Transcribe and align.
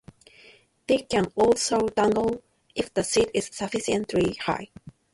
They 0.87 0.97
can 0.97 1.31
also 1.35 1.87
dangle 1.89 2.41
if 2.73 2.91
the 2.91 3.03
seat 3.03 3.29
is 3.35 3.51
sufficiently 3.53 4.33
high. 4.33 4.69